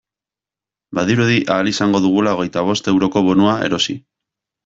Badirudi 0.99 1.35
ahal 1.55 1.69
izango 1.73 2.01
dugula 2.07 2.33
hogeita 2.39 2.65
bost 2.71 2.91
euroko 2.93 3.25
bonua 3.29 3.53
erosi. 3.67 3.99